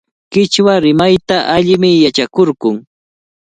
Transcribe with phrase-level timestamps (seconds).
[0.31, 2.75] Qichwa rimayta allimi yachakurqun.